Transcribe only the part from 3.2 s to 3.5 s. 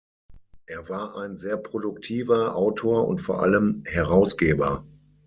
vor